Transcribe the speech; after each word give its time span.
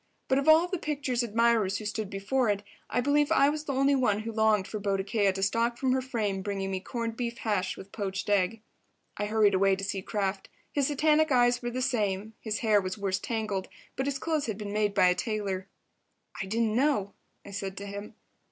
But 0.29 0.39
of 0.39 0.47
all 0.47 0.67
the 0.67 0.79
picture's 0.79 1.21
admirers 1.21 1.77
who 1.77 1.85
stood 1.85 2.09
before 2.09 2.49
it, 2.49 2.63
I 2.89 3.01
believe 3.01 3.31
I 3.31 3.49
was 3.49 3.65
the 3.65 3.73
only 3.73 3.93
one 3.93 4.21
who 4.21 4.31
longed 4.31 4.67
for 4.67 4.79
Boadicea 4.79 5.31
to 5.33 5.43
stalk 5.43 5.77
from 5.77 5.91
her 5.91 6.01
frame, 6.01 6.41
bringing 6.41 6.71
me 6.71 6.79
corned 6.79 7.15
beef 7.15 7.37
hash 7.37 7.77
with 7.77 7.91
poached 7.91 8.27
egg. 8.27 8.61
I 9.17 9.25
hurried 9.27 9.53
away 9.53 9.75
to 9.75 9.83
see 9.83 10.01
Kraft. 10.01 10.49
His 10.71 10.87
satanic 10.87 11.31
eyes 11.31 11.61
were 11.61 11.69
the 11.69 11.83
same, 11.83 12.33
his 12.39 12.61
hair 12.65 12.81
was 12.81 12.97
worse 12.97 13.19
tangled, 13.19 13.67
but 13.95 14.07
his 14.07 14.17
clothes 14.17 14.47
had 14.47 14.57
been 14.57 14.73
made 14.73 14.95
by 14.95 15.05
a 15.05 15.13
tailor. 15.13 15.67
"I 16.41 16.47
didn't 16.47 16.75
know," 16.75 17.13
I 17.45 17.51
said 17.51 17.77
to 17.77 17.85
him. 17.85 18.15